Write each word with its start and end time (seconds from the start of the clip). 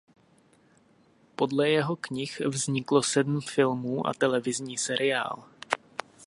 Podle 1.35 1.69
jeho 1.69 1.95
knih 1.95 2.39
vzniklo 2.47 3.01
sedm 3.03 3.41
filmů 3.41 4.07
a 4.07 4.13
televizní 4.13 4.77
seriál. 4.77 5.47